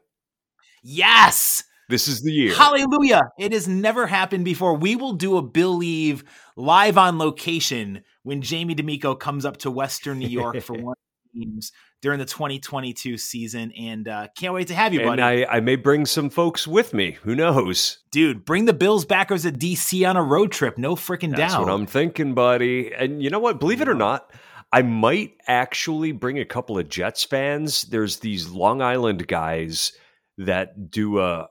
[0.83, 1.65] Yes.
[1.89, 2.55] This is the year.
[2.55, 3.31] Hallelujah.
[3.39, 4.75] It has never happened before.
[4.75, 6.25] We will do a Billieve
[6.57, 10.97] live on location when Jamie D'Amico comes up to Western New York for one
[11.33, 11.71] teams
[12.03, 13.73] during the 2022 season.
[13.73, 15.23] And uh, can't wait to have you, buddy.
[15.23, 17.19] And I, I may bring some folks with me.
[17.23, 17.99] Who knows?
[18.11, 20.79] Dude, bring the Bills backers to DC on a road trip.
[20.79, 21.37] No freaking doubt.
[21.37, 22.93] That's what I'm thinking, buddy.
[22.93, 23.61] And you know what?
[23.61, 24.33] Believe it or not,
[24.73, 27.85] I might actually bring a couple of Jets fans.
[27.85, 29.93] There's these Long Island guys
[30.39, 31.49] that do a,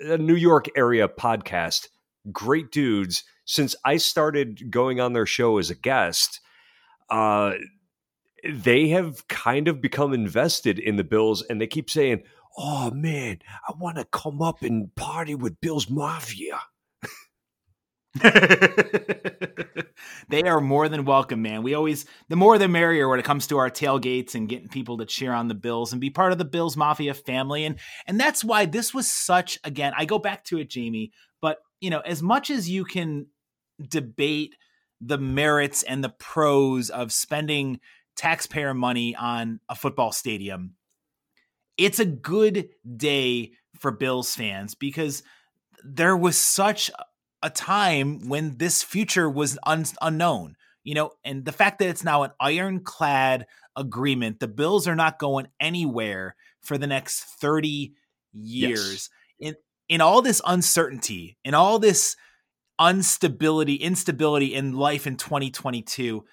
[0.00, 1.88] a New York area podcast.
[2.30, 3.24] Great dudes.
[3.44, 6.40] Since I started going on their show as a guest,
[7.10, 7.52] uh,
[8.48, 12.22] they have kind of become invested in the Bills and they keep saying,
[12.56, 16.60] Oh man, I want to come up and party with Bills Mafia.
[20.28, 21.62] they are more than welcome, man.
[21.62, 24.98] We always, the more the merrier when it comes to our tailgates and getting people
[24.98, 27.64] to cheer on the Bills and be part of the Bills Mafia family.
[27.64, 31.58] And and that's why this was such again, I go back to it, Jamie, but
[31.80, 33.26] you know, as much as you can
[33.88, 34.54] debate
[35.00, 37.80] the merits and the pros of spending
[38.16, 40.74] taxpayer money on a football stadium.
[41.76, 45.22] It's a good day for Bills fans because
[45.84, 46.90] there was such
[47.42, 52.04] a time when this future was un- unknown, you know, and the fact that it's
[52.04, 57.94] now an ironclad agreement, the Bills are not going anywhere for the next 30
[58.32, 59.10] years.
[59.38, 59.54] Yes.
[59.54, 59.56] In
[59.88, 62.16] in all this uncertainty, in all this
[62.80, 66.24] instability, instability in life in 2022,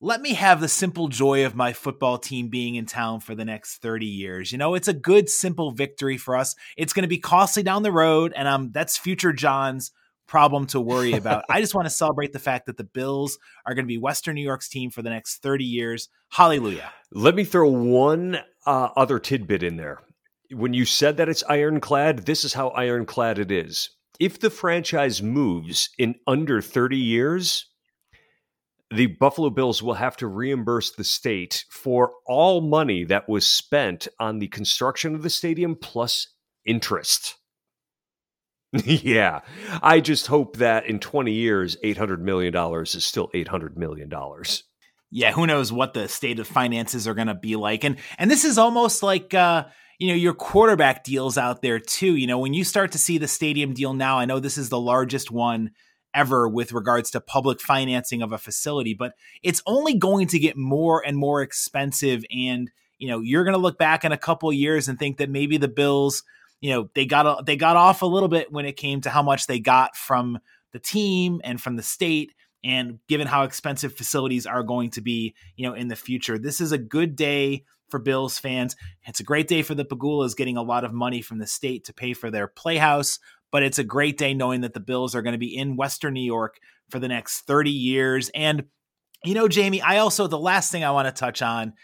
[0.00, 3.44] let me have the simple joy of my football team being in town for the
[3.44, 4.52] next 30 years.
[4.52, 6.54] You know, it's a good, simple victory for us.
[6.76, 9.90] It's going to be costly down the road, and um, that's future John's
[10.28, 11.44] problem to worry about.
[11.48, 14.36] I just want to celebrate the fact that the Bills are going to be Western
[14.36, 16.08] New York's team for the next 30 years.
[16.30, 16.92] Hallelujah.
[17.10, 20.00] Let me throw one uh, other tidbit in there.
[20.52, 23.90] When you said that it's ironclad, this is how ironclad it is.
[24.20, 27.66] If the franchise moves in under 30 years,
[28.90, 34.08] the Buffalo Bills will have to reimburse the state for all money that was spent
[34.18, 36.28] on the construction of the stadium plus
[36.64, 37.36] interest.
[38.84, 39.40] yeah.
[39.82, 44.12] I just hope that in 20 years, $800 million is still $800 million.
[45.10, 47.82] Yeah, who knows what the state of finances are going to be like.
[47.82, 49.64] And and this is almost like uh
[49.98, 52.14] you know your quarterback deals out there too.
[52.14, 54.68] You know, when you start to see the stadium deal now, I know this is
[54.68, 55.70] the largest one
[56.14, 59.12] ever with regards to public financing of a facility, but
[59.42, 62.24] it's only going to get more and more expensive.
[62.30, 65.30] And, you know, you're going to look back in a couple years and think that
[65.30, 66.22] maybe the Bills,
[66.60, 69.22] you know, they got, they got off a little bit when it came to how
[69.22, 70.38] much they got from
[70.72, 72.32] the team and from the state.
[72.64, 76.60] And given how expensive facilities are going to be, you know, in the future, this
[76.60, 78.76] is a good day for Bills fans.
[79.06, 81.84] It's a great day for the Pegulas getting a lot of money from the state
[81.84, 83.18] to pay for their playhouse,
[83.50, 86.14] but it's a great day knowing that the Bills are going to be in Western
[86.14, 86.58] New York
[86.90, 88.30] for the next 30 years.
[88.34, 88.64] And,
[89.24, 91.74] you know, Jamie, I also, the last thing I want to touch on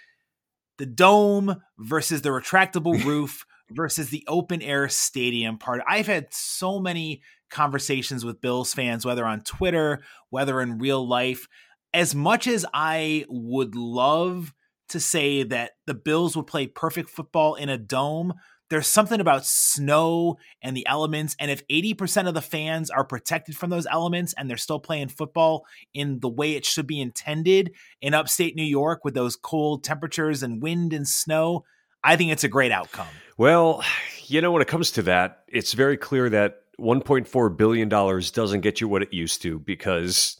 [0.76, 5.82] the dome versus the retractable roof versus the open air stadium part.
[5.88, 11.46] I've had so many conversations with Bills fans, whether on Twitter, whether in real life.
[11.92, 14.52] As much as I would love
[14.88, 18.34] to say that the Bills would play perfect football in a dome,
[18.70, 21.36] there's something about snow and the elements.
[21.38, 25.08] And if 80% of the fans are protected from those elements and they're still playing
[25.08, 29.84] football in the way it should be intended in upstate New York with those cold
[29.84, 31.64] temperatures and wind and snow,
[32.04, 33.08] I think it's a great outcome.
[33.38, 33.82] Well,
[34.26, 38.80] you know, when it comes to that, it's very clear that $1.4 billion doesn't get
[38.80, 40.38] you what it used to because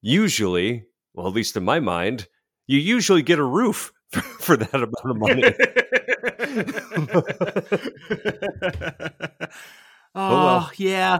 [0.00, 2.28] usually, well, at least in my mind,
[2.66, 5.42] you usually get a roof for that amount of money.
[10.14, 10.16] oh, well.
[10.68, 11.18] Oh, yeah.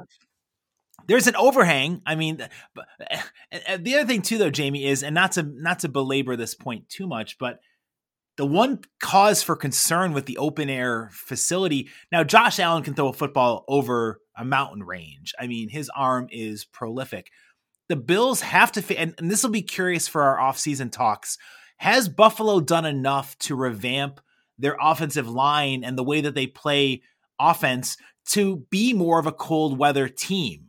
[1.09, 2.01] There's an overhang.
[2.07, 2.47] I mean,
[3.11, 6.37] eh, eh, the other thing too, though, Jamie is, and not to not to belabor
[6.37, 7.59] this point too much, but
[8.37, 11.91] the one cause for concern with the open air facility.
[12.11, 15.35] Now, Josh Allen can throw a football over a mountain range.
[15.39, 17.31] I mean, his arm is prolific.
[17.89, 21.37] the Bills have to, and, and this will be curious for our offseason talks.
[21.77, 24.21] Has Buffalo done enough to revamp
[24.59, 27.03] their offensive line and the way that they play
[27.39, 30.69] offense to be more of a cold weather team?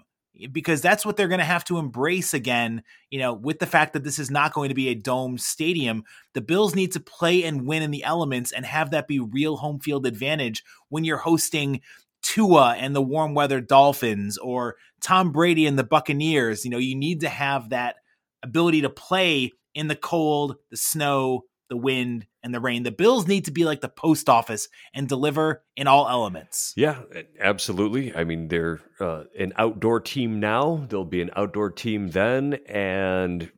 [0.51, 3.93] Because that's what they're going to have to embrace again, you know, with the fact
[3.93, 6.03] that this is not going to be a dome stadium.
[6.33, 9.57] The Bills need to play and win in the elements and have that be real
[9.57, 11.81] home field advantage when you're hosting
[12.23, 16.65] Tua and the warm weather Dolphins or Tom Brady and the Buccaneers.
[16.65, 17.97] You know, you need to have that
[18.41, 22.83] ability to play in the cold, the snow, the wind, and the rain.
[22.83, 26.73] The Bills need to be like the post office and deliver in all elements.
[26.75, 27.01] Yeah,
[27.39, 28.13] absolutely.
[28.13, 30.85] I mean, they're uh, an outdoor team now.
[30.89, 32.59] They'll be an outdoor team then.
[32.67, 33.51] And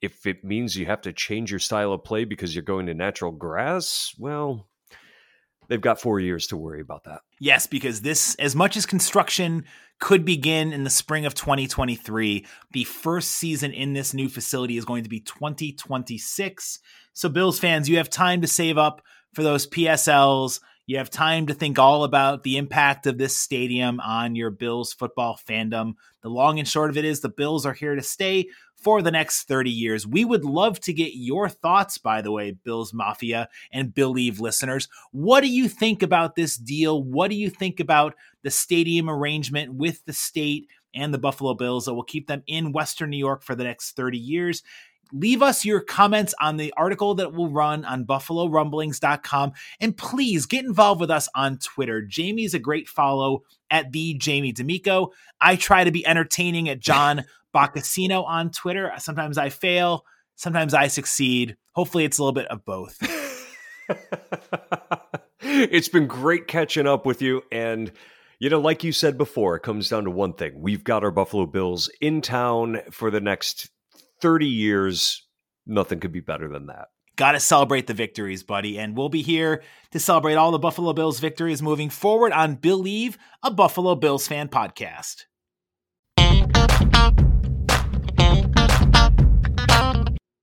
[0.00, 2.94] if it means you have to change your style of play because you're going to
[2.94, 4.68] natural grass, well,
[5.72, 7.22] they've got four years to worry about that.
[7.40, 9.64] Yes, because this, as much as construction
[9.98, 14.84] could begin in the spring of 2023, the first season in this new facility is
[14.84, 16.78] going to be 2026.
[17.14, 19.00] So, Bills fans, you have time to save up
[19.32, 20.60] for those PSLs.
[20.84, 24.92] You have time to think all about the impact of this stadium on your Bills
[24.92, 25.94] football fandom.
[26.20, 28.48] The long and short of it is the Bills are here to stay
[28.82, 30.06] for the next 30 years.
[30.06, 34.88] We would love to get your thoughts, by the way, Bills Mafia and Billieve listeners.
[35.12, 37.02] What do you think about this deal?
[37.02, 41.86] What do you think about the stadium arrangement with the state and the Buffalo Bills
[41.86, 44.62] that will keep them in Western New York for the next 30 years?
[45.12, 50.64] leave us your comments on the article that will run on buffalorumblings.com and please get
[50.64, 52.02] involved with us on Twitter.
[52.02, 55.12] Jamie's a great follow at the Jamie D'Amico.
[55.40, 57.24] I try to be entertaining at John
[57.54, 58.92] Boccacino on Twitter.
[58.98, 60.04] Sometimes I fail,
[60.36, 61.56] sometimes I succeed.
[61.72, 62.98] Hopefully it's a little bit of both.
[65.40, 67.92] it's been great catching up with you and
[68.38, 70.60] you know, like you said before, it comes down to one thing.
[70.60, 73.70] We've got our Buffalo Bills in town for the next
[74.20, 75.24] 30 years,
[75.64, 76.88] nothing could be better than that.
[77.14, 78.78] Got to celebrate the victories, buddy.
[78.80, 83.16] And we'll be here to celebrate all the Buffalo Bills victories moving forward on Billieve,
[83.44, 85.26] a Buffalo Bills fan podcast.